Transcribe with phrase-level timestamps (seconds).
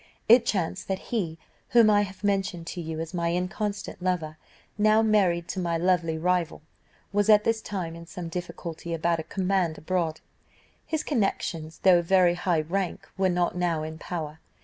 [0.27, 1.37] It chanced that he,
[1.69, 4.37] whom I have mentioned to you as my inconstant lover,
[4.75, 6.63] now married to my lovely rival,
[7.13, 10.19] was at this time in some difficulty about a command abroad.
[10.87, 14.39] His connections, though of very high rank were not now in power.